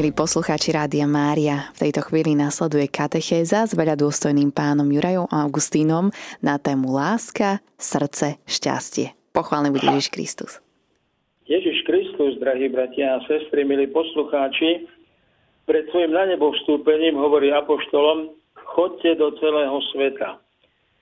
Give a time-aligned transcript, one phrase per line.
[0.00, 6.08] Milí poslucháči Rádia Mária, v tejto chvíli nasleduje katechéza s veľa dôstojným pánom Jurajom Augustínom
[6.40, 9.12] na tému láska, srdce, šťastie.
[9.36, 10.64] Pochválený bude Ježiš Kristus.
[11.44, 14.88] Ježiš Kristus, drahí bratia a sestry, milí poslucháči,
[15.68, 20.40] pred svojim na nebo vstúpením hovorí apoštolom, chodte do celého sveta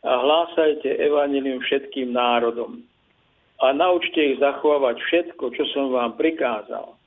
[0.02, 2.82] a hlásajte evanilium všetkým národom
[3.62, 6.97] a naučte ich zachovávať všetko, čo som vám prikázal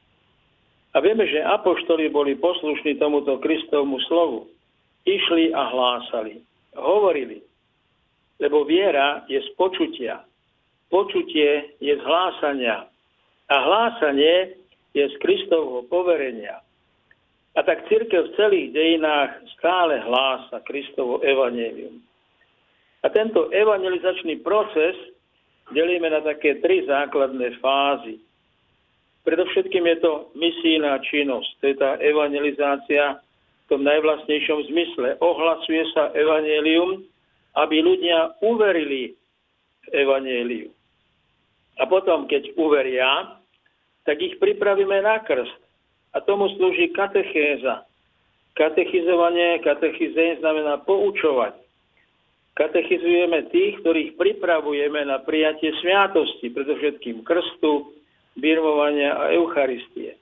[0.92, 4.52] a vieme, že apoštoli boli poslušní tomuto Kristovmu slovu.
[5.08, 6.44] Išli a hlásali.
[6.76, 7.42] Hovorili.
[8.40, 10.24] Lebo viera je z počutia.
[10.92, 12.92] Počutie je z hlásania.
[13.48, 14.60] A hlásanie
[14.92, 16.60] je z Kristovho poverenia.
[17.56, 22.00] A tak církev v celých dejinách stále hlása Kristovo evanelium.
[23.04, 24.96] A tento evangelizačný proces
[25.72, 28.20] delíme na také tri základné fázy.
[29.22, 35.22] Predovšetkým je to misijná činnosť, to je tá evangelizácia v tom najvlastnejšom zmysle.
[35.22, 37.06] Ohlasuje sa evanelium,
[37.54, 39.14] aby ľudia uverili
[39.86, 40.70] v evaneliu.
[41.78, 43.38] A potom, keď uveria,
[44.06, 45.62] tak ich pripravíme na krst.
[46.12, 47.86] A tomu slúži katechéza.
[48.58, 51.56] Katechizovanie, katechizén znamená poučovať.
[52.52, 57.96] Katechizujeme tých, ktorých pripravujeme na prijatie sviatosti, predovšetkým krstu,
[58.40, 60.16] birmovania a Eucharistie.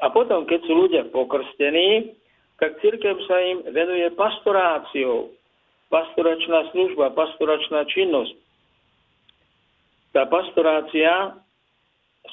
[0.00, 2.16] A potom, keď sú ľudia pokrstení,
[2.56, 5.32] tak církev sa im venuje pastoráciou.
[5.90, 8.36] Pastoračná služba, pastoračná činnosť.
[10.14, 11.34] Tá pastorácia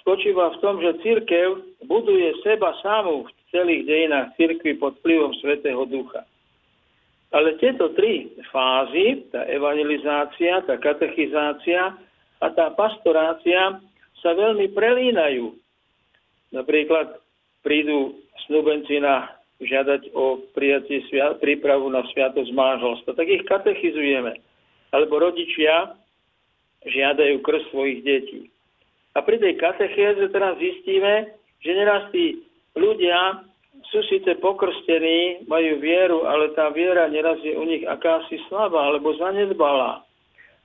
[0.02, 1.48] spočíva v tom, že církev
[1.86, 6.26] buduje seba samú v celých dejinách církvy pod vplyvom Svetého Ducha.
[7.32, 11.92] Ale tieto tri fázy, tá evangelizácia, tá katechizácia
[12.40, 13.84] a tá pastorácia,
[14.22, 15.54] sa veľmi prelínajú.
[16.56, 17.20] Napríklad
[17.62, 21.02] prídu snúbenci na žiadať o prijatie
[21.42, 24.38] prípravu na sviatosť manželstva, tak ich katechizujeme.
[24.94, 25.98] Alebo rodičia
[26.86, 28.42] žiadajú krst svojich detí.
[29.18, 31.34] A pri tej katechéze teraz zistíme,
[31.66, 32.38] že neraz tí
[32.78, 33.42] ľudia
[33.90, 39.18] sú síce pokrstení, majú vieru, ale tá viera neraz je u nich akási slabá alebo
[39.18, 40.06] zanedbalá.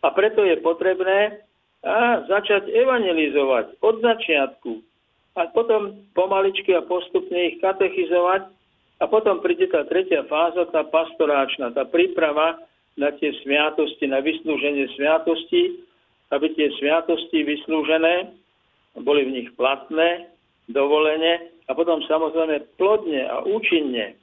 [0.04, 1.40] A preto je potrebné
[1.82, 4.72] a začať evangelizovať od začiatku
[5.34, 8.46] a potom pomaličky a postupne ich katechizovať
[9.02, 12.62] a potom príde tá tretia fáza, tá pastoráčna, tá príprava
[12.94, 15.82] na tie sviatosti, na vyslúženie sviatosti,
[16.30, 18.30] aby tie sviatosti vyslúžené
[19.02, 20.30] boli v nich platné,
[20.70, 24.14] dovolene a potom samozrejme plodne a účinne.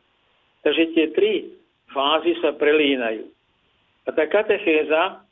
[0.64, 1.32] Takže tie tri
[1.92, 3.28] fázy sa prelínajú.
[4.08, 5.26] A tá katechéza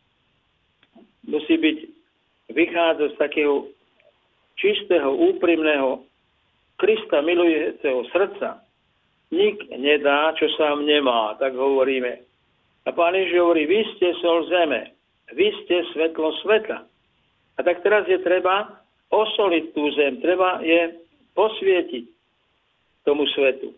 [1.24, 1.97] musí byť
[2.52, 3.68] vychádza z takého
[4.56, 6.04] čistého, úprimného
[6.78, 8.62] Krista milujúceho srdca.
[9.34, 12.22] Nik nedá, čo sám nemá, tak hovoríme.
[12.86, 14.96] A pán Ježiš hovorí, vy ste sol zeme,
[15.34, 16.88] vy ste svetlo sveta.
[17.58, 18.78] A tak teraz je treba
[19.12, 20.96] osoliť tú zem, treba je
[21.36, 22.06] posvietiť
[23.04, 23.74] tomu svetu.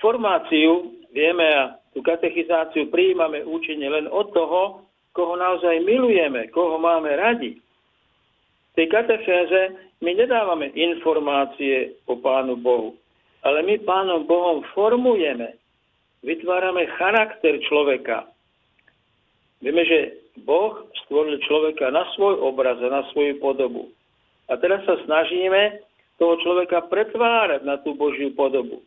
[0.00, 7.10] Formáciu vieme a tú katechizáciu prijímame účinne len od toho, koho naozaj milujeme, koho máme
[7.16, 7.58] radi.
[8.70, 9.60] V tej katechéze
[10.00, 12.96] my nedávame informácie o Pánu Bohu,
[13.42, 15.58] ale my Pánom Bohom formujeme,
[16.22, 18.28] vytvárame charakter človeka.
[19.60, 20.16] Vieme, že
[20.46, 23.92] Boh stvoril človeka na svoj obraz a na svoju podobu.
[24.48, 25.84] A teraz sa snažíme
[26.16, 28.80] toho človeka pretvárať na tú Božiu podobu.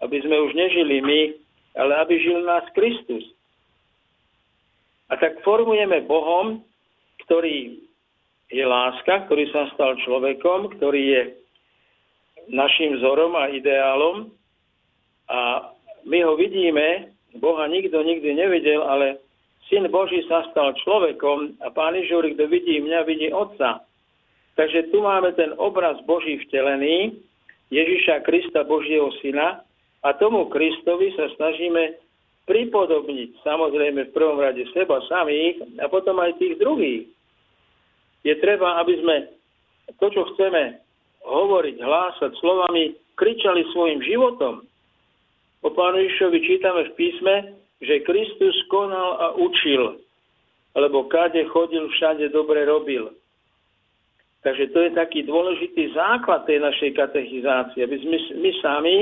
[0.00, 1.20] Aby sme už nežili my,
[1.76, 3.33] ale aby žil nás Kristus.
[5.10, 6.64] A tak formujeme Bohom,
[7.26, 7.84] ktorý
[8.48, 11.22] je láska, ktorý sa stal človekom, ktorý je
[12.52, 14.32] našim vzorom a ideálom.
[15.28, 15.72] A
[16.04, 19.18] my ho vidíme, Boha nikto nikdy nevidel, ale
[19.72, 23.80] Syn Boží sa stal človekom a Pán Ježiš kto vidí mňa, vidí Otca.
[24.54, 27.16] Takže tu máme ten obraz Boží vtelený,
[27.72, 29.64] Ježiša Krista, Božieho Syna,
[30.04, 31.96] a tomu Kristovi sa snažíme
[32.44, 37.08] pripodobniť samozrejme v prvom rade seba samých a potom aj tých druhých.
[38.24, 39.16] Je treba, aby sme
[40.00, 40.80] to, čo chceme
[41.24, 44.64] hovoriť, hlásať slovami, kričali svojim životom.
[45.64, 47.34] O pánu Ježišovi čítame v písme,
[47.80, 50.00] že Kristus konal a učil,
[50.76, 53.12] lebo kade chodil, všade dobre robil.
[54.44, 58.96] Takže to je taký dôležitý základ tej našej katechizácie, aby sme my sami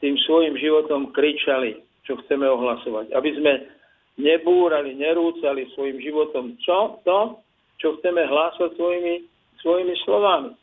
[0.00, 3.12] tým svojim životom kričali čo chceme ohlasovať.
[3.12, 3.52] Aby sme
[4.16, 7.04] nebúrali, nerúcali svojim životom čo?
[7.04, 7.44] To,
[7.76, 9.28] čo chceme hlásať svojimi,
[9.60, 10.56] svojimi slovami.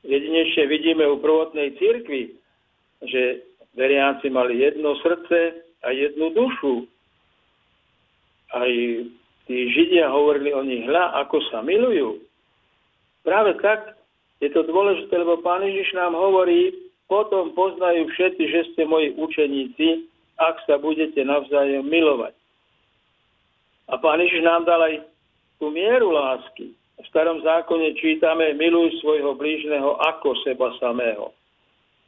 [0.00, 2.32] Jedinečne vidíme u prvotnej cirkvi,
[3.04, 3.44] že
[3.76, 6.88] veriaci mali jedno srdce a jednu dušu.
[8.56, 8.72] Aj
[9.44, 12.18] tí Židia hovorili o nich, hľa, ako sa milujú.
[13.22, 13.94] Práve tak
[14.40, 16.72] je to dôležité, lebo Pán Ježiš nám hovorí,
[17.06, 20.09] potom poznajú všetci, že ste moji učeníci,
[20.40, 22.32] ak sa budete navzájom milovať.
[23.92, 24.94] A Pán Ježiš nám dal aj
[25.60, 26.72] tú mieru lásky.
[27.00, 31.32] V starom zákone čítame, miluj svojho blížneho ako seba samého.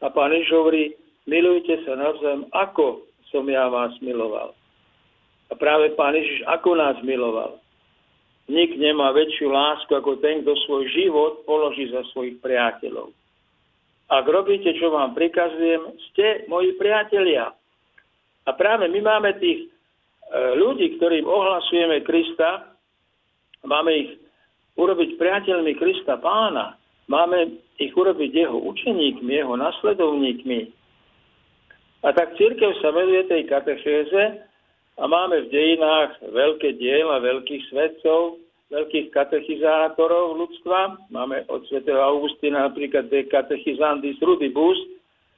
[0.05, 0.93] A pán Ježiš hovorí,
[1.25, 4.52] milujte sa navzájom, ako som ja vás miloval.
[5.49, 7.56] A práve pán Ježiš ako nás miloval.
[8.52, 13.14] Nik nemá väčšiu lásku ako ten, kto svoj život položí za svojich priateľov.
[14.12, 17.55] Ak robíte, čo vám prikazujem, ste moji priatelia.
[18.46, 19.68] A práve my máme tých e,
[20.58, 22.74] ľudí, ktorým ohlasujeme Krista,
[23.62, 24.10] máme ich
[24.74, 26.74] urobiť priateľmi Krista pána.
[27.06, 30.70] Máme ich urobiť jeho učeníkmi, jeho nasledovníkmi.
[32.02, 34.42] A tak církev sa venuje tej katechéze
[34.98, 38.42] a máme v dejinách veľké diela veľkých svetcov,
[38.74, 40.98] veľkých katechizátorov ľudstva.
[41.14, 41.84] Máme od sv.
[41.86, 44.78] Augustína napríklad de katechizandis rudibus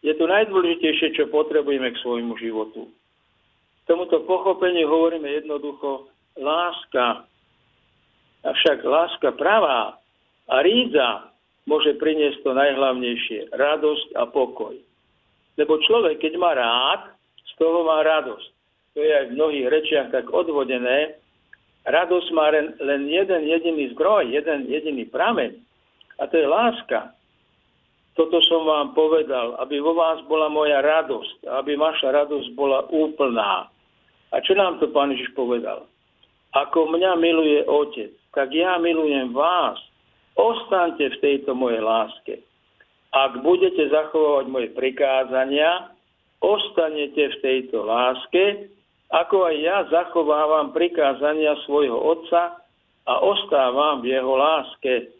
[0.07, 2.87] je to najdôležitejšie, čo potrebujeme k svojmu životu.
[3.91, 6.07] Tomuto pochopeniu hovoríme jednoducho
[6.39, 7.27] láska,
[8.45, 9.97] Avšak láska pravá
[10.53, 11.33] a rídza
[11.65, 14.77] môže priniesť to najhlavnejšie, radosť a pokoj.
[15.57, 18.49] Lebo človek, keď má rád, z toho má radosť.
[18.95, 21.17] To je aj v mnohých rečiach tak odvodené.
[21.89, 25.57] Radosť má len, len jeden jediný zdroj, jeden jediný prameň.
[26.21, 27.17] A to je láska.
[28.15, 33.67] Toto som vám povedal, aby vo vás bola moja radosť, aby vaša radosť bola úplná.
[34.31, 35.91] A čo nám to pán Ježiš povedal?
[36.55, 39.79] Ako mňa miluje Otec, tak ja milujem vás.
[40.35, 42.35] Ostaňte v tejto mojej láske.
[43.15, 45.95] Ak budete zachovávať moje prikázania,
[46.43, 48.67] ostanete v tejto láske,
[49.15, 52.59] ako aj ja zachovávam prikázania svojho Otca
[53.07, 55.15] a ostávam v jeho láske.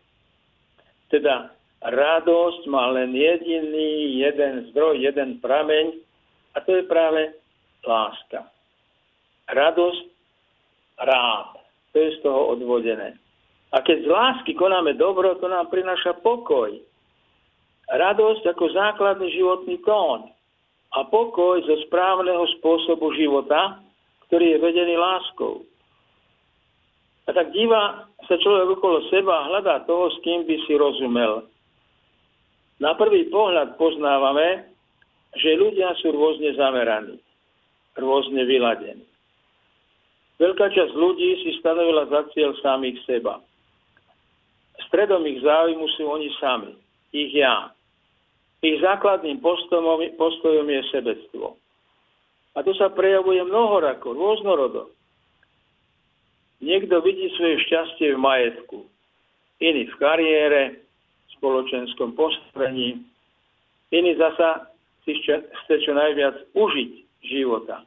[1.15, 1.55] Teda
[1.87, 5.95] radosť má len jediný jeden zdroj, jeden prameň
[6.55, 7.39] a to je práve
[7.87, 8.51] láska.
[9.55, 10.05] Radosť
[10.99, 11.64] rád.
[11.95, 13.15] To je z toho odvodené.
[13.71, 16.75] A keď z lásky konáme dobro, to nám prináša pokoj.
[17.91, 20.31] Radosť ako základný životný tón.
[20.95, 23.83] A pokoj zo správneho spôsobu života,
[24.27, 25.63] ktorý je vedený láskou.
[27.27, 31.47] A tak díva sa človek okolo seba a hľadá toho, s kým by si rozumel.
[32.83, 34.71] Na prvý pohľad poznávame,
[35.35, 37.19] že ľudia sú rôzne zameraní,
[37.99, 39.07] rôzne vyladení.
[40.39, 43.39] Veľká časť ľudí si stanovila za cieľ samých seba.
[44.91, 46.75] Stredom ich záujmu sú oni sami,
[47.15, 47.71] ich ja.
[48.65, 51.55] Ich základným postojom, postojom je sebectvo.
[52.55, 54.91] A to sa prejavuje mnohorako, rôznorodo.
[56.65, 58.79] Niekto vidí svoje šťastie v majetku,
[59.61, 63.05] iný v kariére, v spoločenskom postavení,
[63.93, 64.73] iný zasa
[65.05, 66.93] si chce čo najviac užiť
[67.27, 67.85] života.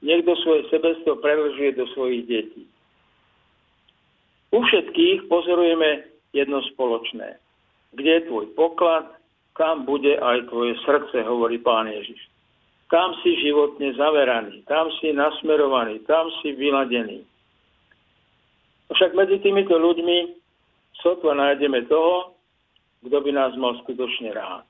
[0.00, 2.64] Niekto svoje sebestvo preložuje do svojich detí.
[4.50, 7.36] U všetkých pozorujeme jedno spoločné.
[7.92, 9.06] Kde je tvoj poklad,
[9.54, 12.18] kam bude aj tvoje srdce, hovorí pán Ježiš.
[12.90, 17.22] Kam si životne zaveraný, tam si nasmerovaný, tam si vyladený.
[18.90, 20.34] Však medzi týmito ľuďmi
[20.98, 22.34] sotva nájdeme toho,
[23.06, 24.66] kto by nás mal skutočne rád.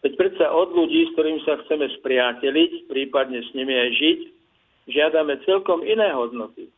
[0.00, 4.20] Veď predsa od ľudí, s ktorými sa chceme spriateliť, prípadne s nimi aj žiť,
[4.88, 6.72] žiadame celkom iné hodnoty.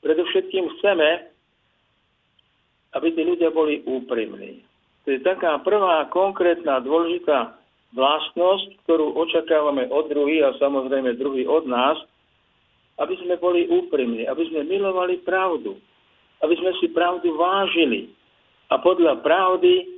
[0.00, 1.28] Predovšetkým chceme,
[2.96, 4.64] aby tí ľudia boli úprimní.
[5.04, 7.60] To je taká prvá konkrétna dôležitá
[7.92, 12.00] vlastnosť, ktorú očakávame od druhých a samozrejme druhý od nás,
[12.96, 15.76] aby sme boli úprimní, aby sme milovali pravdu,
[16.40, 18.08] aby sme si pravdu vážili
[18.72, 19.95] a podľa pravdy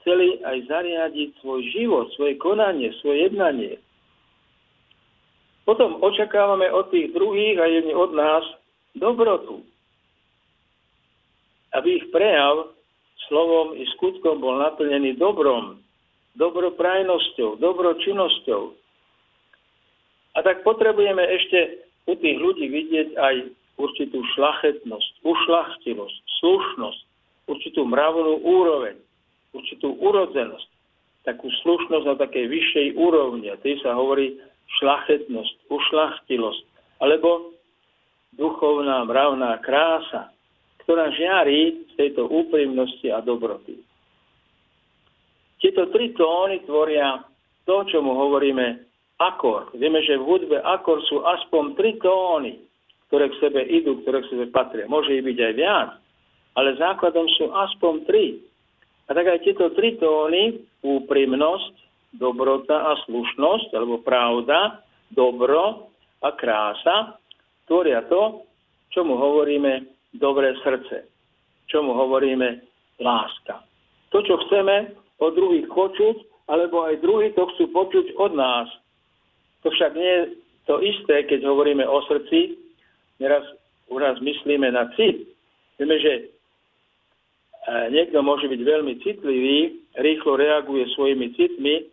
[0.00, 3.76] chceli aj zariadiť svoj život, svoje konanie, svoje jednanie.
[5.68, 8.42] Potom očakávame od tých druhých a jedni od nás
[8.96, 9.62] dobrotu.
[11.70, 12.74] Aby ich prejav
[13.30, 15.78] slovom i skutkom bol naplnený dobrom,
[16.34, 18.62] dobroprajnosťou, dobročinnosťou.
[20.34, 23.34] A tak potrebujeme ešte u tých ľudí vidieť aj
[23.78, 27.00] určitú šlachetnosť, ušlachtilosť, slušnosť,
[27.46, 28.98] určitú mravnú úroveň,
[29.54, 30.68] určitú urodzenosť,
[31.26, 33.50] takú slušnosť na takej vyššej úrovni.
[33.52, 34.38] A tým sa hovorí
[34.80, 36.62] šlachetnosť, ušlachtilosť,
[37.02, 37.54] alebo
[38.38, 40.30] duchovná mravná krása
[40.90, 43.78] ktorá žiari z tejto úprimnosti a dobroty.
[45.62, 47.22] Tieto tri tóny tvoria
[47.62, 48.82] to, čo mu hovoríme
[49.22, 49.70] akord.
[49.78, 52.58] Vieme, že v hudbe akord sú aspoň tri tóny,
[53.06, 54.90] ktoré k sebe idú, ktoré k sebe patria.
[54.90, 55.90] Môže ich byť aj viac,
[56.58, 58.42] ale základom sú aspoň tri.
[59.10, 61.74] A tak aj tieto tri tóny, úprimnosť,
[62.14, 65.90] dobrota a slušnosť, alebo pravda, dobro
[66.22, 67.18] a krása,
[67.66, 68.46] tvoria to,
[68.94, 71.10] čo mu hovoríme dobré srdce.
[71.70, 72.62] Čomu hovoríme
[73.02, 73.62] láska.
[74.10, 78.66] To, čo chceme od druhých počuť, alebo aj druhí to chcú počuť od nás.
[79.62, 80.24] To však nie je
[80.66, 82.58] to isté, keď hovoríme o srdci.
[83.22, 83.46] Neraz
[83.86, 85.30] u nás myslíme na cit.
[85.78, 86.34] Vieme, že
[87.68, 89.58] niekto môže byť veľmi citlivý,
[90.00, 91.84] rýchlo reaguje svojimi citmi,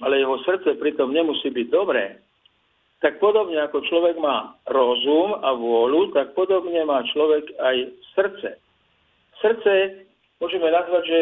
[0.00, 2.16] ale jeho srdce pritom nemusí byť dobré
[2.98, 7.76] tak podobne ako človek má rozum a vôľu, tak podobne má človek aj
[8.18, 8.58] srdce.
[9.38, 10.02] Srdce
[10.42, 11.20] môžeme nazvať, že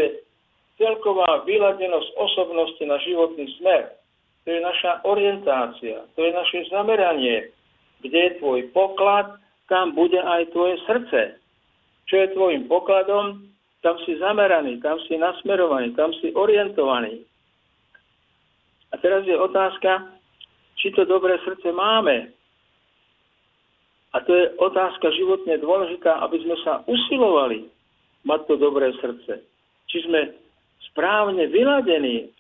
[0.81, 3.93] celková vyladenosť osobnosti na životný smer.
[4.45, 7.53] To je naša orientácia, to je naše zameranie.
[8.01, 9.37] Kde je tvoj poklad,
[9.69, 11.37] tam bude aj tvoje srdce.
[12.09, 13.53] Čo je tvojim pokladom,
[13.87, 17.23] tam si zameraný, tam si nasmerovaný, tam si orientovaný.
[18.91, 20.11] A teraz je otázka,
[20.75, 22.35] či to dobré srdce máme.
[24.11, 27.71] A to je otázka životne dôležitá, aby sme sa usilovali
[28.27, 29.47] mať to dobré srdce.
[29.87, 30.35] Či sme
[30.91, 32.35] správne vyladení,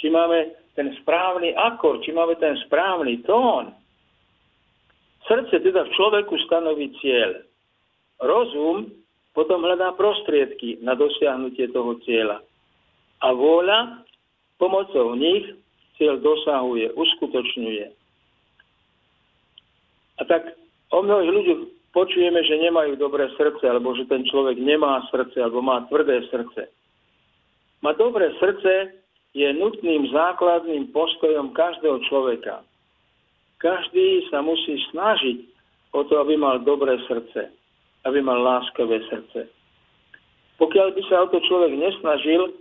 [0.00, 3.76] či máme ten správny akor, či máme ten správny tón.
[5.28, 7.44] Srdce teda v človeku stanoví cieľ.
[8.24, 9.04] Rozum
[9.36, 12.40] potom hľadá prostriedky na dosiahnutie toho cieľa.
[13.20, 14.00] A vôľa
[14.56, 15.44] pomocou nich
[16.00, 17.86] cieľ dosahuje, uskutočňuje.
[20.16, 20.56] A tak
[20.88, 21.52] o mnohých ľudí
[21.92, 26.72] počujeme, že nemajú dobré srdce, alebo že ten človek nemá srdce, alebo má tvrdé srdce.
[27.84, 28.96] Má dobré srdce
[29.36, 32.64] je nutným základným postojom každého človeka.
[33.60, 35.38] Každý sa musí snažiť
[35.92, 37.52] o to, aby mal dobré srdce,
[38.06, 39.50] aby mal láskavé srdce.
[40.56, 42.54] Pokiaľ by sa o to človek nesnažil,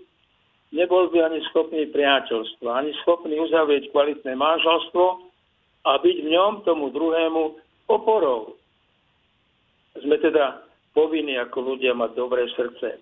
[0.76, 5.06] nebol by ani schopný priateľstva, ani schopný uzavrieť kvalitné manželstvo
[5.86, 7.44] a byť v ňom tomu druhému
[7.88, 8.58] oporou.
[10.02, 13.00] Sme teda povinní ako ľudia mať dobré srdce.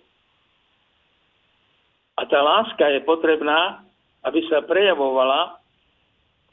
[2.14, 3.82] A tá láska je potrebná,
[4.22, 5.58] aby sa prejavovala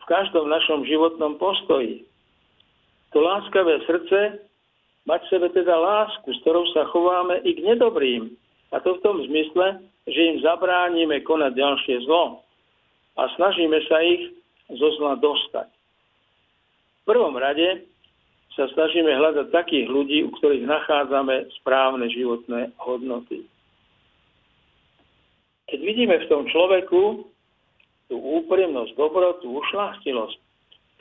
[0.00, 2.08] v každom našom životnom postoji.
[3.12, 4.48] To láskavé srdce
[5.10, 8.30] mať v sebe teda lásku, s ktorou sa chováme i k nedobrým.
[8.70, 12.46] A to v tom zmysle, že im zabránime konať ďalšie zlo
[13.18, 14.30] a snažíme sa ich
[14.70, 15.66] zo zla dostať.
[17.02, 17.90] V prvom rade
[18.54, 23.42] sa snažíme hľadať takých ľudí, u ktorých nachádzame správne životné hodnoty.
[25.70, 27.26] Keď vidíme v tom človeku
[28.10, 30.38] tú úprimnosť, dobrotu, ušlachtilosť,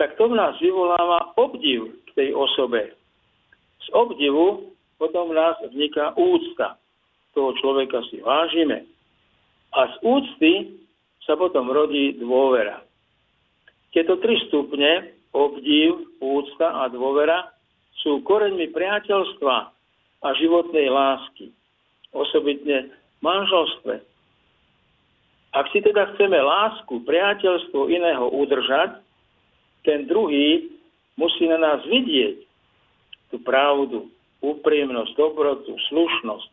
[0.01, 2.93] tak to v nás vyvoláva obdiv k tej osobe.
[3.93, 6.75] Obdivu potom v nás vzniká úcta.
[7.31, 8.83] Toho človeka si vážime.
[9.71, 10.51] A z úcty
[11.23, 12.83] sa potom rodí dôvera.
[13.95, 17.53] Tieto tri stupne, obdiv, úcta a dôvera,
[18.01, 19.55] sú koreňmi priateľstva
[20.19, 21.53] a životnej lásky.
[22.11, 23.95] Osobitne v manželstve.
[25.53, 29.01] Ak si teda chceme lásku, priateľstvo iného udržať,
[29.81, 30.69] ten druhý
[31.17, 32.48] musí na nás vidieť
[33.29, 34.09] tú pravdu,
[34.41, 36.49] úprimnosť, dobrotu, slušnosť.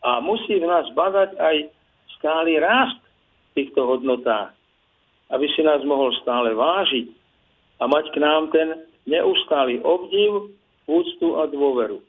[0.00, 1.56] A musí v nás badať aj
[2.16, 3.00] stály rast
[3.52, 4.56] týchto hodnotách,
[5.30, 7.06] aby si nás mohol stále vážiť
[7.80, 8.68] a mať k nám ten
[9.04, 10.52] neustály obdiv,
[10.88, 12.02] úctu a dôveru.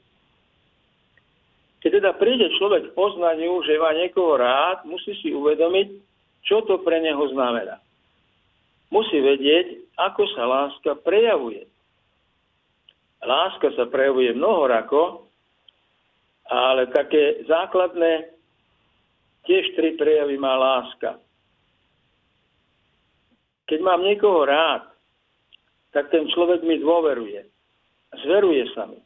[1.82, 5.88] Keď teda príde človek k poznaniu, že má niekoho rád, musí si uvedomiť,
[6.46, 7.82] čo to pre neho znamená.
[8.94, 11.66] Musí vedieť, ako sa láska prejavuje.
[13.22, 15.30] Láska sa prejavuje mnohorako,
[16.50, 18.34] ale také základné
[19.46, 21.22] tiež tri prejavy má láska.
[23.70, 24.90] Keď mám niekoho rád,
[25.94, 27.46] tak ten človek mi dôveruje.
[28.26, 28.98] Zveruje sa mi.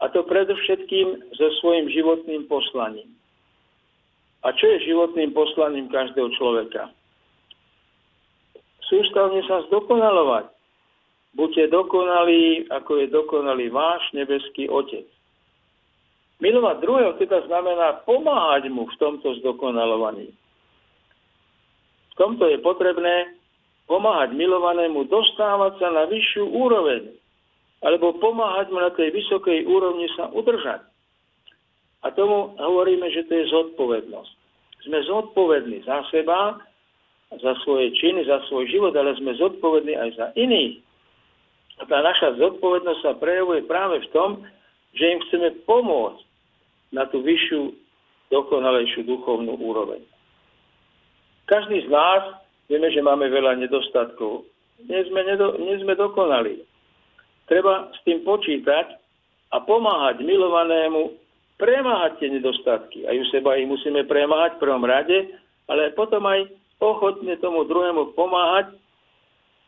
[0.00, 3.12] A to predovšetkým so svojím životným poslaním.
[4.44, 6.92] A čo je životným poslaním každého človeka?
[8.84, 10.53] Sústavne sa zdokonalovať.
[11.34, 15.06] Buďte dokonalí, ako je dokonalý váš nebeský Otec.
[16.38, 20.30] Milovať druhého teda znamená pomáhať mu v tomto zdokonalovaní.
[22.10, 23.34] V tomto je potrebné
[23.90, 27.10] pomáhať milovanému dostávať sa na vyššiu úroveň,
[27.82, 30.86] alebo pomáhať mu na tej vysokej úrovni sa udržať.
[32.04, 34.34] A tomu hovoríme, že to je zodpovednosť.
[34.84, 36.60] Sme zodpovední za seba,
[37.32, 40.84] za svoje činy, za svoj život, ale sme zodpovední aj za iných.
[41.78, 44.30] A tá naša zodpovednosť sa prejavuje práve v tom,
[44.94, 46.22] že im chceme pomôcť
[46.94, 47.74] na tú vyššiu,
[48.30, 50.02] dokonalejšiu duchovnú úroveň.
[51.50, 54.48] Každý z nás Vieme, že máme veľa nedostatkov.
[54.88, 56.64] Nie sme, nedo, nie sme dokonali.
[57.44, 58.96] Treba s tým počítať
[59.52, 61.12] a pomáhať milovanému
[61.60, 63.06] premáhať tie nedostatky.
[63.06, 65.38] Aj u seba ich musíme premáhať v prvom rade,
[65.70, 66.50] ale potom aj
[66.82, 68.74] ochotne tomu druhému pomáhať,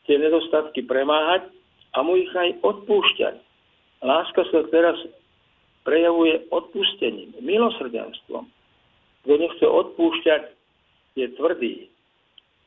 [0.09, 1.47] tie nedostatky premáhať
[1.97, 3.35] a mu ich aj odpúšťať.
[4.05, 5.01] Láska sa teraz
[5.89, 8.45] prejavuje odpustením, milosrdenstvom.
[9.25, 10.43] Kto nechce odpúšťať,
[11.17, 11.89] je tvrdý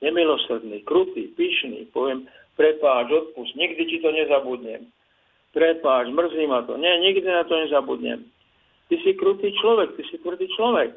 [0.01, 4.87] nemilosrdný, krutý, pyšný, poviem, prepáč, odpust, nikdy ti to nezabudnem.
[5.51, 6.79] Prepáč, mrzí ma to.
[6.79, 8.23] Nie, nikdy na to nezabudnem.
[8.89, 10.95] Ty si krutý človek, ty si tvrdý človek.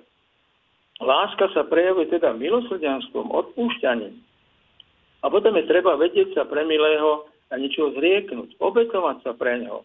[1.03, 4.17] Láska sa prejavuje teda milosrdenstvom, odpúšťaním.
[5.23, 9.85] A potom je treba vedieť sa pre milého a niečo zrieknúť, obetovať sa pre neho.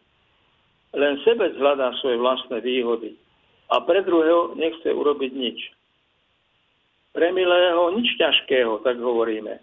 [0.95, 3.19] Len sebec hľadá svoje vlastné výhody
[3.67, 5.59] a pre druhého nechce urobiť nič
[7.17, 9.57] pre milého nič ťažkého, tak hovoríme.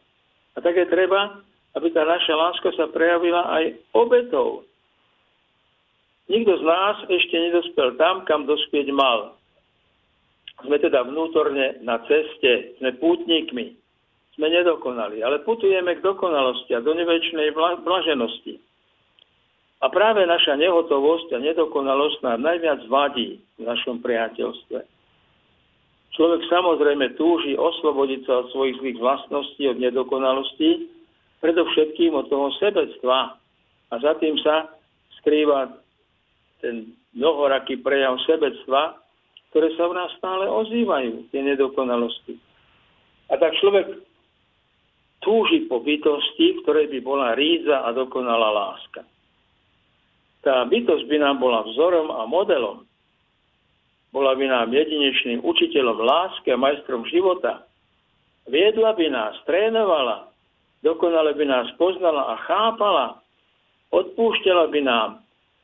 [0.54, 1.38] A tak je treba,
[1.78, 4.66] aby tá naša láska sa prejavila aj obetou.
[6.26, 9.38] Nikto z nás ešte nedospel tam, kam dospieť mal.
[10.66, 13.78] Sme teda vnútorne na ceste, sme pútnikmi,
[14.34, 17.54] sme nedokonali, ale putujeme k dokonalosti a do nevečnej
[17.86, 18.58] blaženosti.
[19.84, 24.80] A práve naša nehotovosť a nedokonalosť nám najviac vadí v našom priateľstve.
[26.14, 30.88] Človek samozrejme túži oslobodiť sa od svojich zlých vlastností, od nedokonalostí,
[31.42, 33.34] predovšetkým od toho sebectva.
[33.90, 34.72] A za tým sa
[35.20, 35.74] skrýva
[36.62, 38.98] ten mnohoraký prejav sebectva,
[39.50, 42.38] ktoré sa v nás stále ozývajú, tie nedokonalosti.
[43.28, 44.00] A tak človek
[45.24, 49.02] túži po bytosti, v ktorej by bola ríza a dokonalá láska.
[50.44, 52.84] Tá bytosť by nám bola vzorom a modelom
[54.14, 57.66] bola by nám jedinečným učiteľom lásky a majstrom života,
[58.46, 60.30] viedla by nás, trénovala,
[60.86, 63.18] dokonale by nás poznala a chápala,
[63.90, 65.10] odpúšťala by nám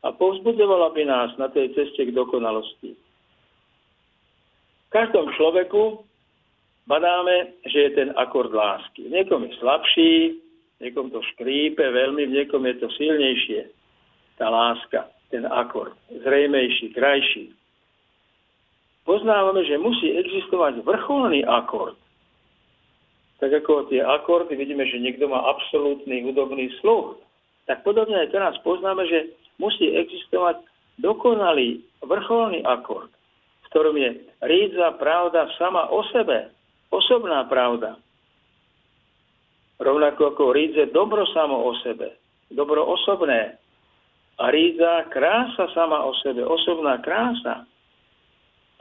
[0.03, 2.99] a povzbudzovala by nás na tej ceste k dokonalosti.
[2.99, 6.03] V každom človeku
[6.91, 9.07] badáme, že je ten akord lásky.
[9.07, 10.13] V niekom je slabší,
[10.77, 13.71] v niekom to škrípe veľmi, v niekom je to silnejšie.
[14.35, 17.55] Tá láska, ten akord, zrejmejší, krajší
[19.11, 21.99] poznávame, že musí existovať vrcholný akord.
[23.43, 27.19] Tak ako tie akordy, vidíme, že niekto má absolútny hudobný sluch,
[27.67, 30.63] tak podobne aj teraz poznáme, že musí existovať
[31.03, 33.11] dokonalý vrcholný akord,
[33.65, 34.11] v ktorom je
[34.47, 36.55] rídza pravda sama o sebe,
[36.91, 37.97] osobná pravda.
[39.81, 42.21] rovnako ako rídze dobro samo o sebe,
[42.53, 43.57] dobro osobné.
[44.41, 47.65] A rídza krása sama o sebe, osobná krása.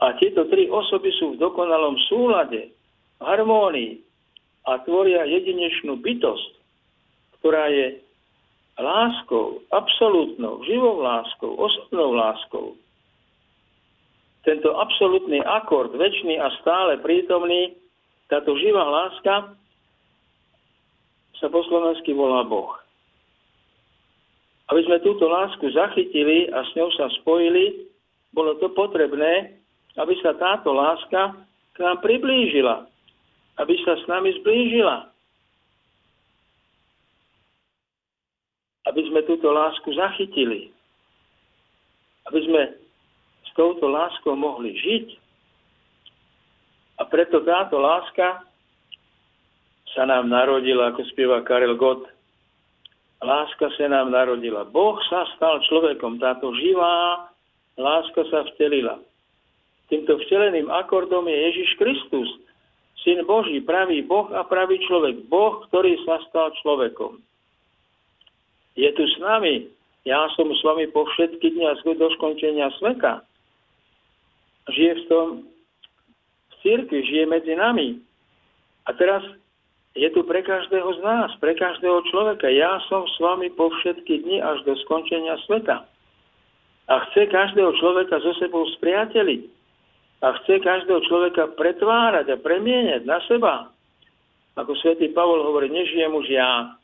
[0.00, 2.72] A tieto tri osoby sú v dokonalom súlade,
[3.20, 4.00] harmónii
[4.64, 6.52] a tvoria jedinečnú bytosť,
[7.40, 8.00] ktorá je
[8.80, 12.66] láskou, absolútnou, živou láskou, osobnou láskou.
[14.40, 17.76] Tento absolútny akord, väčší a stále prítomný,
[18.30, 19.58] táto živá láska
[21.42, 22.78] sa po slovensky volá Boh.
[24.70, 27.90] Aby sme túto lásku zachytili a s ňou sa spojili,
[28.30, 29.58] bolo to potrebné,
[29.98, 31.34] aby sa táto láska
[31.74, 32.86] k nám priblížila,
[33.58, 35.10] aby sa s nami zblížila.
[38.86, 40.70] Aby sme túto lásku zachytili.
[42.30, 42.62] Aby sme
[43.42, 45.19] s touto láskou mohli žiť.
[47.00, 48.44] A preto táto láska
[49.96, 52.04] sa nám narodila, ako spieva Karel Gott.
[53.24, 54.68] Láska sa nám narodila.
[54.68, 56.20] Boh sa stal človekom.
[56.20, 57.28] Táto živá
[57.80, 59.00] láska sa vtelila.
[59.88, 62.28] Týmto vteleným akordom je Ježiš Kristus,
[63.02, 65.26] Syn Boží, pravý Boh a pravý človek.
[65.26, 67.18] Boh, ktorý sa stal človekom.
[68.78, 69.66] Je tu s nami.
[70.04, 73.24] Ja som s vami po všetky dni a do skončenia sveta.
[74.70, 75.26] Žije v tom
[76.60, 78.00] církvi, žije medzi nami.
[78.88, 79.20] A teraz
[79.98, 82.46] je tu pre každého z nás, pre každého človeka.
[82.46, 85.82] Ja som s vami po všetky dni až do skončenia sveta.
[86.90, 89.42] A chce každého človeka so sebou spriateliť.
[90.20, 93.54] A chce každého človeka pretvárať a premieňať na seba.
[94.58, 96.74] Ako svätý Pavol hovorí, nežijem už ja,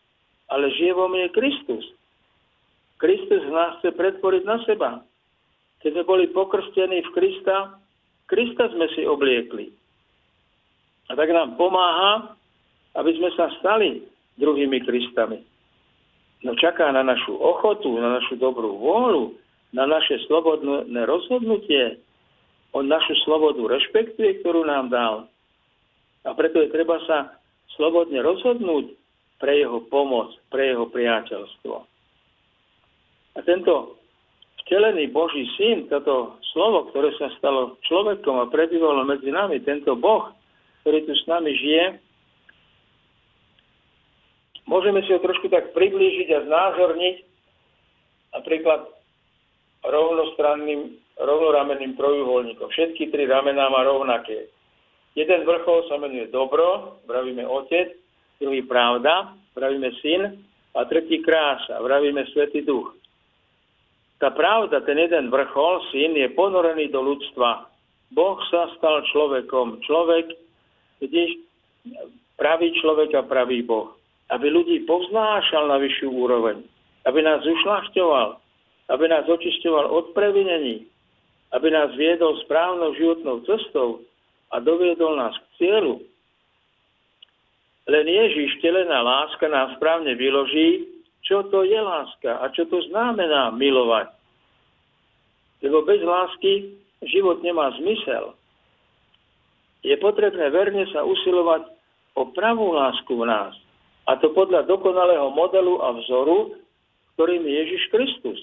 [0.49, 1.85] ale žije vo mne Kristus.
[2.97, 4.91] Kristus nás chce pretvoriť na seba.
[5.85, 7.77] Keď sme boli pokrstení v Krista,
[8.27, 9.71] Krista sme si obliekli.
[11.07, 12.37] A tak nám pomáha
[12.97, 14.01] aby sme sa stali
[14.41, 15.45] druhými Kristami.
[16.45, 19.37] No čaká na našu ochotu, na našu dobrú vôľu,
[19.77, 22.01] na naše slobodné rozhodnutie.
[22.73, 25.15] On našu slobodu rešpektuje, ktorú nám dal.
[26.25, 27.37] A preto je treba sa
[27.77, 28.97] slobodne rozhodnúť
[29.37, 31.77] pre jeho pomoc, pre jeho priateľstvo.
[33.37, 34.01] A tento
[34.67, 40.35] vtelený Boží syn, toto slovo, ktoré sa stalo človekom a prebývalo medzi nami, tento Boh,
[40.83, 42.03] ktorý tu s nami žije,
[44.67, 47.17] Môžeme si ho trošku tak priblížiť a znázorniť
[48.35, 48.91] napríklad
[49.87, 52.67] rovnostranným, rovnoramenným trojuholníkom.
[52.75, 54.51] Všetky tri ramená má rovnaké.
[55.15, 57.95] Jeden vrchol sa menuje dobro, vravíme otec,
[58.43, 62.96] druhý pravda, vravíme syn a tretí krása, vravíme svetý duch.
[64.17, 67.69] Tá pravda, ten jeden vrchol, syn, je ponorený do ľudstva.
[68.17, 69.85] Boh sa stal človekom.
[69.85, 70.33] Človek,
[71.05, 71.37] vidíš,
[72.41, 73.97] pravý človek a pravý Boh
[74.31, 76.67] aby ľudí povznášal na vyššiu úroveň,
[77.07, 78.29] aby nás ušľachťoval,
[78.91, 80.87] aby nás očisťoval od previnení,
[81.55, 84.03] aby nás viedol správnou životnou cestou
[84.51, 86.03] a doviedol nás k cieľu.
[87.87, 90.91] Len Ježiš, telená láska, nám správne vyloží,
[91.27, 94.15] čo to je láska a čo to znamená milovať.
[95.61, 98.39] Lebo bez lásky život nemá zmysel.
[99.83, 101.67] Je potrebné verne sa usilovať
[102.15, 103.55] o pravú lásku v nás.
[104.07, 106.55] A to podľa dokonalého modelu a vzoru,
[107.19, 108.39] ktorým je Ježiš Kristus.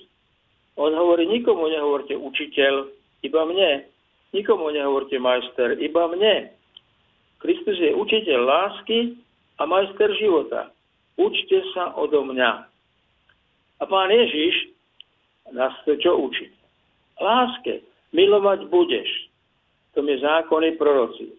[0.76, 2.92] On hovorí, nikomu nehovorte učiteľ,
[3.24, 3.88] iba mne.
[4.36, 6.52] Nikomu nehovorte majster, iba mne.
[7.40, 9.16] Kristus je učiteľ lásky
[9.62, 10.74] a majster života.
[11.16, 12.73] Učte sa odo mňa.
[13.80, 14.74] A pán Ježiš
[15.54, 16.52] nás chce čo učiť?
[17.22, 17.82] Láske.
[18.14, 19.10] Milovať budeš.
[19.98, 21.34] To je zákony proroci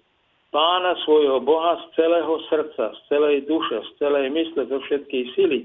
[0.54, 5.58] pána svojho Boha z celého srdca, z celej duše, z celej mysle, zo všetkej sily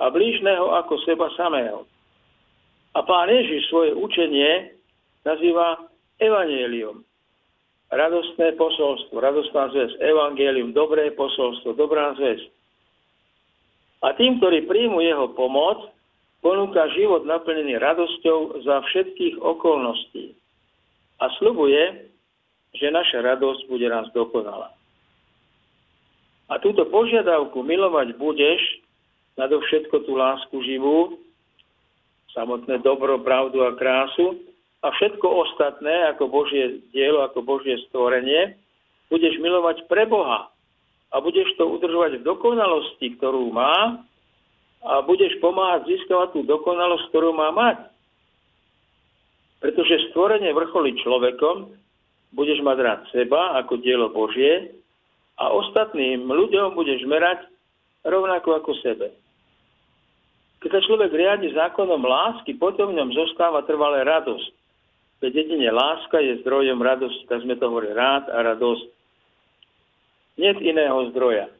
[0.00, 1.84] a blížneho ako seba samého.
[2.96, 4.72] A pán Ježiš svoje učenie
[5.28, 5.84] nazýva
[6.16, 7.04] evanielium.
[7.92, 12.40] Radostné posolstvo, radostná zväz, evangelium, dobré posolstvo, dobrá zväz.
[14.00, 15.92] A tým, ktorí príjmu jeho pomoc,
[16.40, 20.36] ponúka život naplnený radosťou za všetkých okolností.
[21.20, 22.08] A slubuje,
[22.76, 24.72] že naša radosť bude raz dokonalá.
[26.50, 28.60] A túto požiadavku milovať budeš
[29.38, 31.20] nadovšetko tú lásku živú,
[32.34, 34.38] samotné dobro, pravdu a krásu
[34.82, 38.58] a všetko ostatné ako Božie dielo, ako Božie stvorenie,
[39.12, 40.48] budeš milovať pre Boha
[41.10, 44.02] a budeš to udržovať v dokonalosti, ktorú má
[44.80, 47.84] a budeš pomáhať získavať tú dokonalosť, ktorú má mať.
[49.60, 51.68] Pretože stvorenie vrcholí človekom,
[52.32, 54.72] budeš mať rád seba ako dielo Božie
[55.36, 57.44] a ostatným ľuďom budeš merať
[58.06, 59.12] rovnako ako sebe.
[60.60, 64.52] Keď sa človek riadi zákonom lásky, potom v ňom zostáva trvalé radosť.
[65.20, 68.84] Veď jedine láska je zdrojom radosti, tak sme to hovorili, rád a radosť.
[70.40, 71.52] Nie iného zdroja.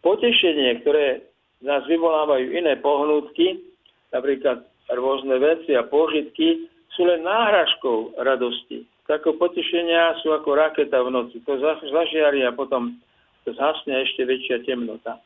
[0.00, 1.28] Potešenie, ktoré
[1.60, 3.60] nás vyvolávajú iné pohnutky,
[4.12, 8.84] napríklad rôzne veci a požitky, sú len náhražkou radosti.
[9.06, 11.42] Tako potešenia sú ako raketa v noci.
[11.46, 11.58] To
[11.90, 12.98] zažiari a potom
[13.42, 15.18] to zhasne ešte väčšia temnota.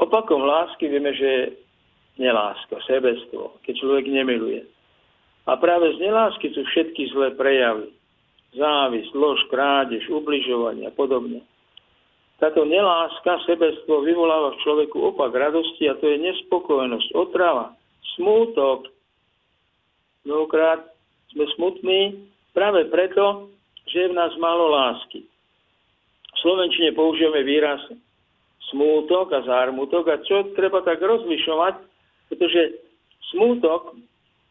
[0.00, 1.42] Opakom lásky vieme, že je
[2.20, 4.64] neláska, sebestvo, keď človek nemiluje.
[5.44, 7.92] A práve z nelásky sú všetky zlé prejavy.
[8.54, 11.42] Závisť, lož, krádež, ubližovanie a podobne.
[12.40, 17.76] Táto neláska, sebestvo vyvoláva v človeku opak radosti a to je nespokojnosť, otrava,
[18.16, 18.88] smútok.
[20.24, 20.80] Mnohokrát
[21.36, 22.24] sme smutní
[22.56, 23.52] práve preto,
[23.92, 25.28] že je v nás málo lásky.
[26.32, 27.84] V Slovenčine použijeme výraz
[28.72, 31.76] smútok a zármutok a čo treba tak rozlišovať,
[32.32, 32.80] pretože
[33.36, 34.00] smútok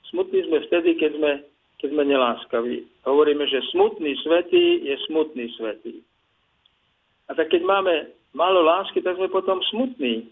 [0.10, 1.32] Smutní sme vtedy, keď sme,
[1.78, 2.76] keď sme neláskaví.
[3.06, 6.02] Hovoríme, že smutný svetý je smutný svetý.
[7.30, 7.94] A tak keď máme
[8.34, 10.26] málo lásky, tak sme potom smutní.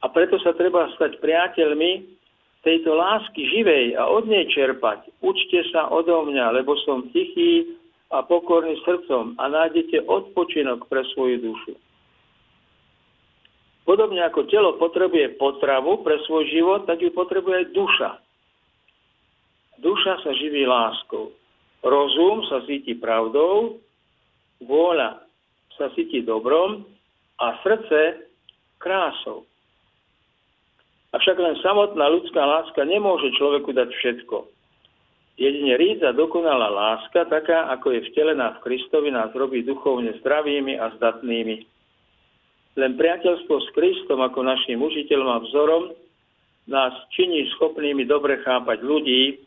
[0.00, 2.20] A preto sa treba stať priateľmi
[2.60, 5.08] tejto lásky živej a od nej čerpať.
[5.24, 7.76] Učte sa odo mňa, lebo som tichý
[8.12, 11.72] a pokorný srdcom a nájdete odpočinok pre svoju dušu.
[13.88, 18.10] Podobne ako telo potrebuje potravu pre svoj život, tak ju potrebuje aj duša.
[19.80, 21.32] Duša sa živí láskou.
[21.80, 23.80] Rozum sa cíti pravdou,
[24.60, 25.24] vôľa
[25.80, 26.84] sa cíti dobrom
[27.40, 28.28] a srdce
[28.76, 29.48] krásou.
[31.16, 34.44] Avšak len samotná ľudská láska nemôže človeku dať všetko.
[35.40, 40.92] Jedine rídza dokonalá láska, taká ako je vtelená v Kristovi, nás robí duchovne zdravými a
[41.00, 41.56] zdatnými.
[42.76, 45.84] Len priateľstvo s Kristom ako našim užiteľom a vzorom
[46.68, 49.40] nás činí schopnými dobre chápať ľudí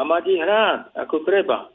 [0.00, 1.68] a mať ich rád, ako treba.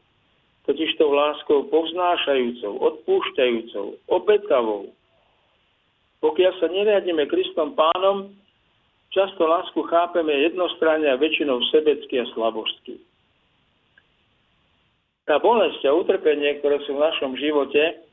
[0.62, 4.93] Totiž tou láskou povznášajúcou, odpúšťajúcou, obetavou.
[6.21, 8.30] Pokiaľ sa neriadíme Kristom pánom,
[9.10, 13.02] často lásku chápeme jednostranne a väčšinou sebecky a slabožsky.
[15.26, 18.06] Tá bolesť a utrpenie, ktoré sú v našom živote,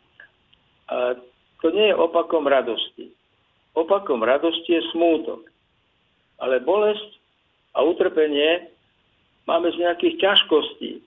[1.60, 3.12] to nie je opakom radosti.
[3.76, 5.44] Opakom radosti je smútok.
[6.40, 7.20] Ale bolesť
[7.76, 8.72] a utrpenie
[9.44, 11.04] máme z nejakých ťažkostí.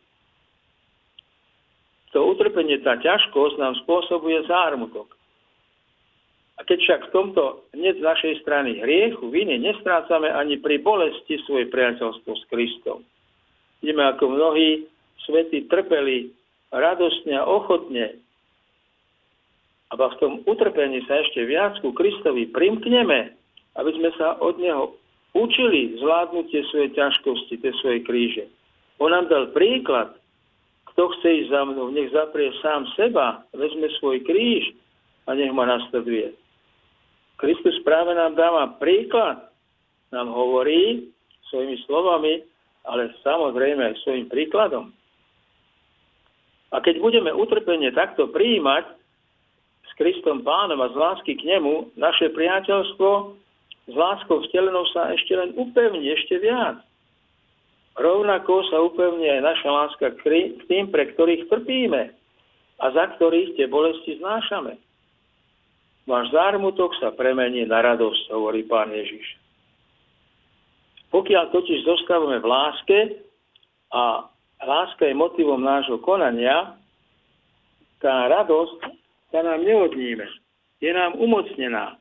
[2.11, 5.15] To utrpenie, tá ťažkosť nám spôsobuje zármutok.
[6.59, 7.43] A keď však v tomto
[7.73, 13.01] hneď z našej strany hriechu, viny, nestrácame ani pri bolesti svoje priateľstvo s Kristom.
[13.81, 14.85] Ideme ako mnohí
[15.25, 16.29] svety trpeli
[16.69, 18.21] radostne a ochotne
[19.91, 23.35] a v tom utrpení sa ešte viac ku Kristovi primkneme,
[23.75, 24.95] aby sme sa od Neho
[25.35, 28.47] učili zvládnuť tie svoje ťažkosti, tie svoje kríže.
[29.03, 30.15] On nám dal príklad,
[30.91, 34.75] kto chce ísť za mnou, nech zaprie sám seba, vezme svoj kríž
[35.27, 36.35] a nech ma nasleduje.
[37.39, 39.49] Kristus práve nám dáva príklad,
[40.11, 41.09] nám hovorí
[41.49, 42.43] svojimi slovami,
[42.85, 44.91] ale samozrejme aj svojim príkladom.
[46.71, 48.87] A keď budeme utrpenie takto prijímať,
[49.91, 53.35] s Kristom pánom a z lásky k nemu, naše priateľstvo
[53.91, 56.79] s láskou vtelenou sa ešte len upevní, ešte viac.
[57.99, 62.15] Rovnako sa upevní aj naša láska k tým, pre ktorých trpíme
[62.79, 64.79] a za ktorých tie bolesti znášame.
[66.07, 69.37] Váš zármutok sa premení na radosť, hovorí pán Ježiš.
[71.11, 72.99] Pokiaľ totiž zostávame v láske
[73.91, 74.25] a
[74.63, 76.79] láska je motivom nášho konania,
[77.99, 78.79] tá radosť
[79.29, 80.25] sa nám neodníme.
[80.79, 81.99] Je nám umocnená,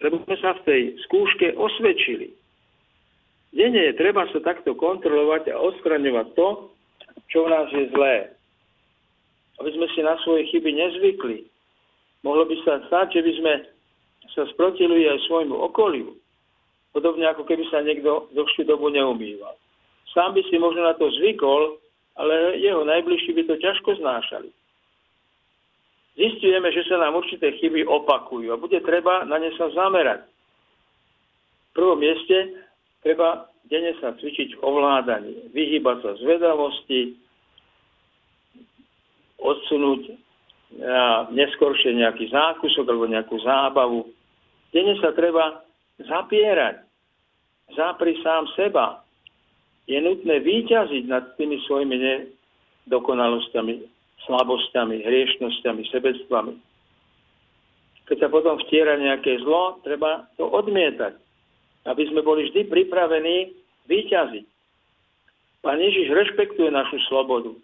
[0.00, 2.37] lebo sme sa v tej skúške osvedčili.
[3.52, 6.48] Denne je treba sa takto kontrolovať a odstraňovať to,
[7.32, 8.32] čo v nás je zlé.
[9.58, 11.48] Aby sme si na svoje chyby nezvykli.
[12.22, 13.54] Mohlo by sa stať, že by sme
[14.36, 16.14] sa sprotilili aj svojmu okoliu.
[16.92, 19.56] Podobne ako keby sa niekto dlhšiu dobu neumýval.
[20.12, 21.80] Sám by si možno na to zvykol,
[22.20, 24.50] ale jeho najbližší by to ťažko znášali
[26.18, 30.26] zistujeme, že sa nám určité chyby opakujú a bude treba na ne sa zamerať.
[31.70, 32.58] V prvom mieste
[33.02, 37.14] treba denne sa cvičiť v ovládaní, vyhýbať sa zvedavosti,
[39.38, 40.02] odsunúť
[40.76, 44.08] na neskôršie nejaký zákusok alebo nejakú zábavu.
[44.72, 45.64] Denne sa treba
[46.00, 46.84] zapierať,
[47.72, 49.00] zapri sám seba.
[49.88, 53.74] Je nutné výťaziť nad tými svojimi nedokonalosťami,
[54.28, 56.52] slabosťami, hriešnosťami, sebectvami.
[58.04, 61.27] keď sa potom vtiera nejaké zlo, treba to odmietať.
[61.86, 63.54] Aby sme boli vždy pripravení
[63.86, 64.46] výťaziť.
[65.62, 67.54] Pán Ježiš rešpektuje našu slobodu.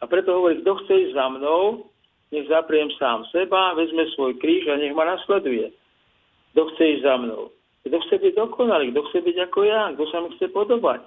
[0.00, 1.86] A preto hovorí, kto chce ísť za mnou,
[2.32, 5.70] nech zapriem sám seba, vezme svoj kríž a nech ma nasleduje.
[6.52, 7.52] Kto chce ísť za mnou?
[7.84, 8.90] Kto chce byť dokonalý?
[8.90, 9.92] Kto chce byť ako ja?
[9.92, 11.00] Kto sa mi chce podobať?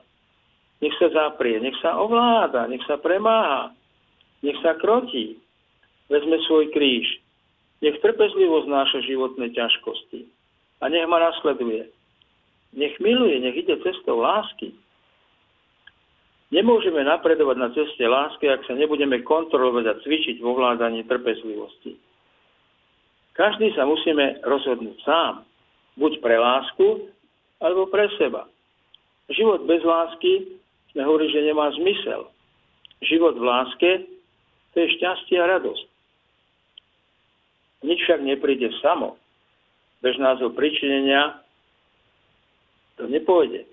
[0.77, 3.73] Nech sa zaprie, nech sa ovláda, nech sa premáha,
[4.45, 5.41] nech sa krotí.
[6.07, 7.17] Vezme svoj kríž.
[7.81, 10.29] Nech trpezlivo znáša životné ťažkosti.
[10.79, 11.89] A nech ma nasleduje.
[12.77, 14.77] Nech miluje, nech ide cestou lásky.
[16.53, 21.97] Nemôžeme napredovať na ceste lásky, ak sa nebudeme kontrolovať a cvičiť vo vládaní trpezlivosti.
[23.35, 25.43] Každý sa musíme rozhodnúť sám.
[25.97, 27.09] Buď pre lásku,
[27.57, 28.45] alebo pre seba.
[29.33, 30.61] Život bez lásky
[30.93, 32.29] sme hovorili, že nemá zmysel.
[33.01, 33.89] Život v láske
[34.71, 35.85] to je šťastie a radosť.
[37.81, 39.17] Nič však nepríde samo.
[40.05, 41.41] Bez názov pričinenia
[42.97, 43.63] to nepôjde.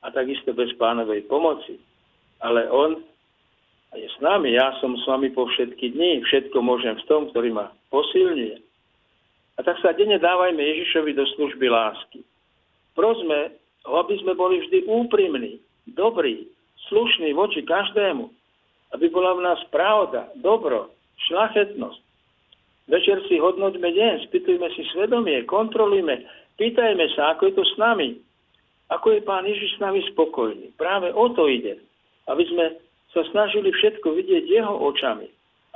[0.00, 1.76] A takisto bez pánovej pomoci
[2.40, 2.96] ale on
[3.92, 4.56] je s nami.
[4.56, 6.24] Ja som s vami po všetky dní.
[6.24, 8.56] Všetko môžem v tom, ktorý ma posilňuje.
[9.56, 12.24] A tak sa denne dávajme Ježišovi do služby lásky.
[12.96, 15.60] Prosme ho, aby sme boli vždy úprimní,
[15.92, 16.48] dobrí,
[16.88, 18.32] slušní voči každému.
[18.96, 20.90] Aby bola v nás pravda, dobro,
[21.28, 22.00] šlachetnosť.
[22.90, 26.26] Večer si hodnoťme deň, spýtujme si svedomie, kontrolujme,
[26.58, 28.18] pýtajme sa, ako je to s nami.
[28.90, 30.74] Ako je Pán Ježiš s nami spokojný.
[30.74, 31.78] Práve o to ide
[32.30, 32.66] aby sme
[33.10, 35.26] sa snažili všetko vidieť jeho očami.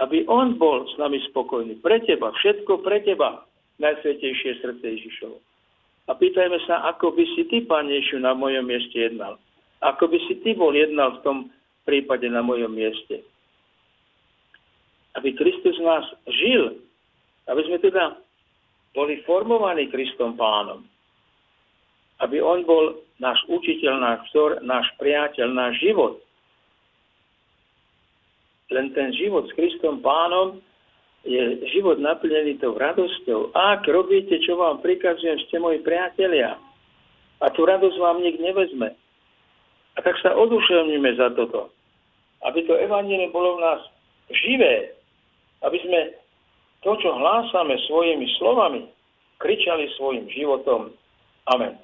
[0.02, 1.78] Aby on bol s nami spokojný.
[1.82, 3.46] Pre teba, všetko pre teba,
[3.78, 5.38] najsvetejšie srdce Ježišovo.
[6.10, 9.38] A pýtajme sa, ako by si ty, Pán Ježišu, na mojom mieste jednal.
[9.82, 11.38] Ako by si ty bol jednal v tom
[11.86, 13.22] prípade na mojom mieste.
[15.14, 16.82] Aby Kristus nás žil.
[17.46, 18.18] Aby sme teda
[18.94, 20.86] boli formovaní Kristom pánom.
[22.22, 26.20] Aby on bol náš učiteľ, náš vzor, náš priateľ, náš život.
[28.70, 30.62] Len ten život s Kristom pánom
[31.24, 33.56] je život naplnený tou radosťou.
[33.56, 36.60] Ak robíte, čo vám prikazujem, ste moji priatelia.
[37.40, 38.92] A tú radosť vám nik nevezme.
[39.94, 41.70] A tak sa oduševníme za toto.
[42.44, 43.80] Aby to evanílium bolo v nás
[44.44, 44.92] živé.
[45.64, 46.00] Aby sme
[46.84, 48.84] to, čo hlásame svojimi slovami,
[49.40, 50.92] kričali svojim životom.
[51.48, 51.80] Amen.